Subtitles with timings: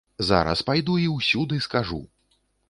[0.27, 2.01] Зараз пайду і ўсюды скажу.